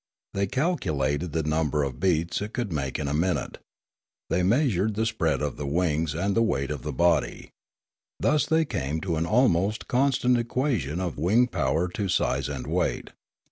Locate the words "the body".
6.81-7.51